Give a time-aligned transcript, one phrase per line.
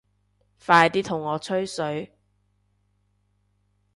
[0.65, 2.17] 快啲同我吹水